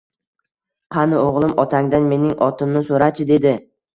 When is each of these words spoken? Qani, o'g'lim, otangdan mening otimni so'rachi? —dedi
Qani, 0.95 1.19
o'g'lim, 1.25 1.51
otangdan 1.63 2.09
mening 2.13 2.33
otimni 2.47 2.83
so'rachi? 2.89 3.29
—dedi 3.33 3.55